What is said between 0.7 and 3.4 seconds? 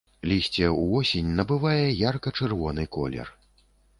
ўвосень набывае ярка-чырвоны колер.